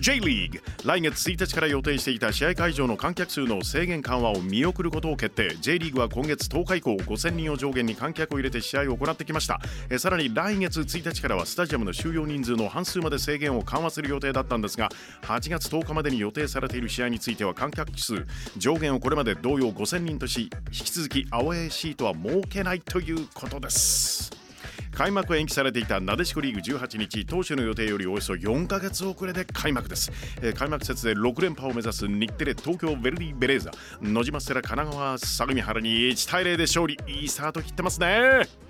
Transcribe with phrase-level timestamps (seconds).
[0.00, 5.54] J リーグ来月1日から予定していた試合会場の観客数の制限緩和を見送ることを決定。
[5.60, 9.60] J リーグは今月10日以降5000人を上限に観客を入れて試合を行ってきました。
[9.90, 14.88] えさらに来月1日からはスタジアムの収容人数の半数まで制限を緩和する予定だったんですが
[15.22, 24.39] 8月10日までに予定されている試合については観客数上限をこれまで同様5000人とし引き続きアウェーシートは設けないということです。
[25.00, 33.70] 開幕延期されていたなでしこリーグ18日当初の予定よりおよそ4ヶ月遅れで開幕です、えー、開幕節で6連覇を目指す日テレ東京ヴェルディベレーザ
[34.02, 36.98] 野島セラ神奈川相模原に1対0で勝利。
[37.06, 38.69] いいスタート切ってますね。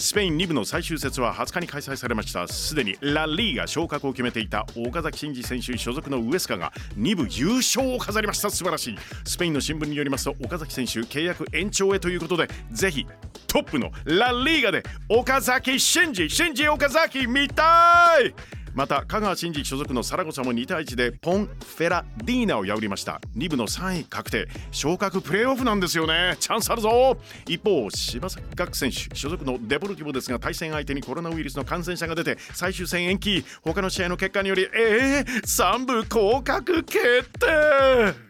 [0.00, 2.48] スペイン2部の最終節は20日に開催されました。
[2.48, 8.50] すでにラ・リーが昇格を決めていた岡崎慎司選手所属のウエスカが2部優勝を飾りました。
[8.50, 8.98] 素晴らしい。
[9.24, 13.06] スペインの新聞によりますと岡崎選手契約延長へということでぜひ
[13.46, 18.59] トップのラ・リーガで岡崎慎司慎司岡崎見たい！
[18.74, 23.20] また香川真司所属のサラゴサも2対1でポン・フェラディーナを破りました。
[23.36, 24.48] 2部の3位確定。
[24.70, 26.36] 昇格プレーオフなんですよね。
[26.38, 27.16] チャンスあるぞ。
[27.46, 33.44] 一方柴崎岳選手所属のデボルティボですが対戦相手にコロナウイルスの感染者が出て最終戦延期。
[33.62, 38.29] 他の試合の結果によりえー、3部降格決定。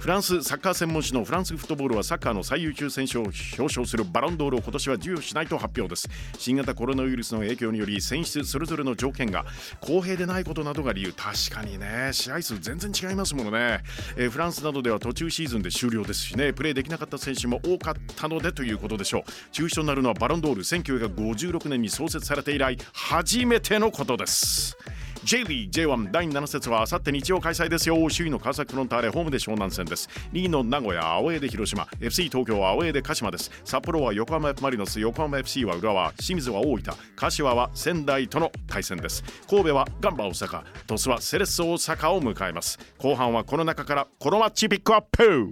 [0.00, 6.08] フランスサッカー専門誌のフランスフットボールはサッカーの最優秀選手を表彰するバロンドールを今年は授与しないと発表です。
[6.38, 9.44] 新型コロナウイルスの影響により選出それぞれの条件が
[9.82, 11.12] 公平でないことなどが理由。
[11.12, 12.12] 確かにね。
[12.12, 13.82] 試合数全然違いますものね、
[14.16, 16.54] えー、フランスなどでは途中シーズンで終了ですしね。
[16.54, 19.22] プレーできなかった選手も多かったのでということでしょう。
[19.52, 20.62] 中止となるのはバロンドール。
[20.62, 24.78] 1956年に創設されて以来初めてのことです。
[25.22, 27.96] J リー J1 第7節はあさって日曜開催ですよ。
[28.10, 30.08] 首位の川崎フロンターレホームで湘南戦です。
[30.32, 31.86] 2位の名古屋アウェーで広島。
[32.00, 33.50] FC 東京はアウェーで鹿島です。
[33.64, 34.98] 札幌は横浜マリノス。
[34.98, 36.94] 横浜 FC は浦和清水は大分。
[37.16, 39.22] 柏は仙台との対戦です。
[39.48, 40.62] 神戸はガンバ大阪。
[40.86, 42.78] 鳥栖はセレッソ大阪を迎えます。
[42.98, 45.48] 後半はこの中からこのマッチピックアップ。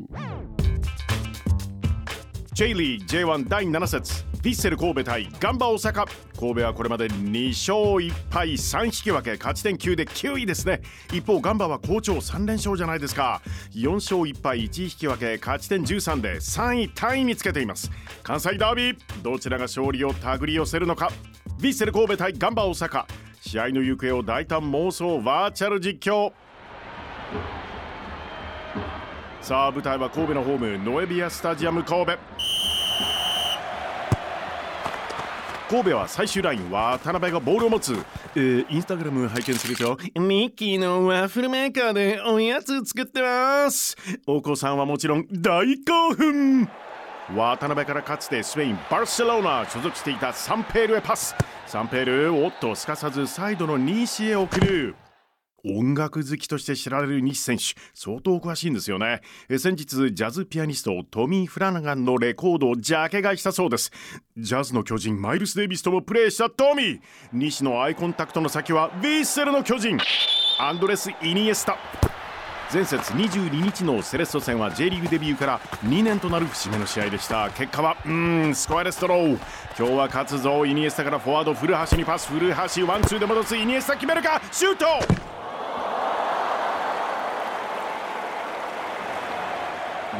[2.55, 4.28] J リー J1 第7節。
[4.39, 6.07] ヴィッセル神戸対ガンバ大阪。
[6.39, 9.37] 神戸はこれまで2勝1敗3引き分け。
[9.37, 10.81] 勝ち点9で9位ですね。
[11.13, 13.43] 一方ガンバは好調3連勝じゃないですか。
[13.73, 15.39] 4勝1敗1引き分け。
[15.45, 17.91] 勝ち点13で3位タイにつけています。
[18.23, 21.11] 関西ダービーどちらが勝利を手繰り寄せるのか。
[21.59, 23.07] ヴィッセル神戸対ガンバ大阪。
[23.41, 26.33] 試合の行方を大胆妄想バーチャル実況。
[29.41, 32.58] さあ舞台は神戸のホームノエビアスタジアム神戸。
[35.69, 37.95] 神戸は最終ライン渡辺がボールを持つ、
[38.35, 43.95] えー、インスタグラム拝見するとミッキーのワッフルメーカーでおやつ作ってます。
[44.27, 46.69] お子さんはもちろん大興奮。
[47.37, 51.35] 渡辺からかつてスペインバルセロナ所属していたサンペールへパス。
[51.67, 54.95] サンペールおっとすかさずサイドの西へ送る。
[55.65, 57.65] 音楽好きとして知られる西選手。
[57.95, 59.23] 相当詳しいんですよね。
[59.59, 63.91] 先日ジャズピアニストトミー・フラナガンのレコードをジャケ買いしたそうです。
[64.37, 67.01] ジャズの巨人マイルス・デイビスともプレーしたトミー。
[67.33, 69.99] 西のアイコンタクトの先はヴィッセルの巨人。
[70.61, 71.77] アンドレス・イニエスタ。
[72.73, 77.51] 前節22日のセレッソ戦は J リーグデビューから2年となる節目の試合でした。
[77.51, 79.39] 結果はうんスコアレスドロー。
[79.79, 82.29] 今日は勝つぞイニエスタからフォワード古橋にパス。
[82.29, 83.57] 古橋ワンツーで戻す。
[83.57, 84.41] イニエスタ決めるか？
[84.53, 85.38] シュート！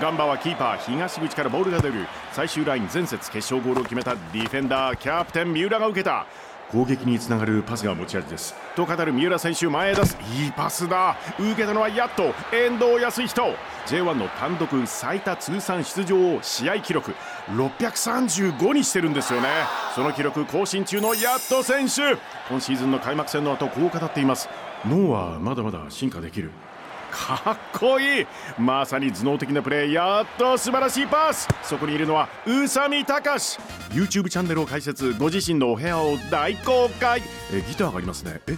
[0.01, 6.27] ガンバはキーパー東口からボールが出る最終ライン前節決勝ゴールを決めたディフェンダーキャプテン三浦が受けた
[6.71, 11.17] 攻撃につながるパスが持ち味ですと語る三浦選手前へ出すいいパスだ。
[11.39, 13.43] 受けたのはやっと遠藤康人
[13.87, 17.15] J1 の単独最多通算出場を試合記録
[17.49, 19.49] 635にしてるんですよね。
[19.95, 22.19] その記録更新中のやっと選手。
[22.51, 24.51] 今シーズンの開幕戦の後こう語っています。
[24.87, 26.51] 脳はまだまだ進化できる。
[27.11, 28.27] かっこいい。
[28.59, 31.49] まさに頭脳的なプレーやっと素晴らしいパス。
[31.63, 33.59] そこにいるのは宇佐美隆。
[33.91, 37.23] YouTube チャンネルを開設ご自身のお部屋を大公開。
[37.53, 38.41] えギターがありますね。
[38.47, 38.57] え？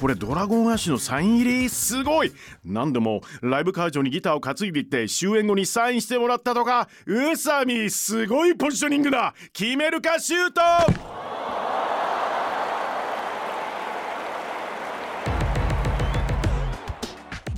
[0.00, 1.68] これドラゴンアッシュのサイン入り？
[1.68, 2.32] すごい。
[2.64, 6.88] 何でもライブ会場にギターを担いでいって終演後にサインしてもらったとか。
[7.04, 9.34] 宇佐美すごいポジショニングだ。
[9.52, 11.19] 決めるかシュート！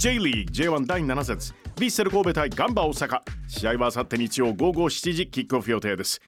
[0.02, 1.54] J リーグ J1 第7節。
[1.76, 3.20] ヴィッセル神戸対ガンバ大阪。
[3.46, 6.20] 試合はあさって日曜午後7時キックオフ予定です。